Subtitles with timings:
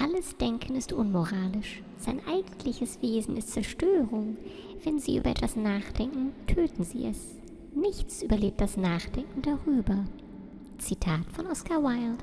[0.00, 1.82] Alles Denken ist unmoralisch.
[1.98, 4.36] Sein eigentliches Wesen ist Zerstörung.
[4.84, 7.34] Wenn Sie über etwas nachdenken, töten Sie es.
[7.74, 10.04] Nichts überlebt das Nachdenken darüber.
[10.78, 12.16] Zitat von Oscar Wilde.